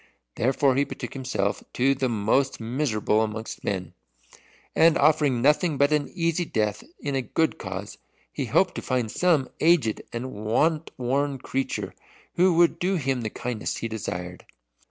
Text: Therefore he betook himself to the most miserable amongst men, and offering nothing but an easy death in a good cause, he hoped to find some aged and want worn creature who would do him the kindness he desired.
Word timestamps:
Therefore 0.33 0.75
he 0.77 0.83
betook 0.83 1.13
himself 1.13 1.63
to 1.73 1.93
the 1.93 2.09
most 2.09 2.59
miserable 2.59 3.21
amongst 3.21 3.63
men, 3.63 3.93
and 4.75 4.97
offering 4.97 5.43
nothing 5.43 5.77
but 5.77 5.91
an 5.93 6.09
easy 6.15 6.43
death 6.43 6.83
in 7.01 7.13
a 7.13 7.21
good 7.21 7.59
cause, 7.59 7.99
he 8.33 8.45
hoped 8.45 8.73
to 8.73 8.81
find 8.81 9.11
some 9.11 9.47
aged 9.59 10.01
and 10.11 10.31
want 10.33 10.89
worn 10.97 11.37
creature 11.37 11.93
who 12.33 12.55
would 12.55 12.79
do 12.79 12.95
him 12.95 13.21
the 13.21 13.29
kindness 13.29 13.77
he 13.77 13.87
desired. 13.87 14.47